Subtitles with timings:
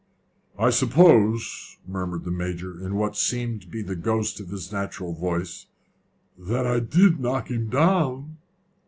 [0.57, 5.13] "I suppose," murmured the Major, in what seemed to be the ghost of his natural
[5.13, 5.67] voice,
[6.39, 8.37] "that I did knock him down?"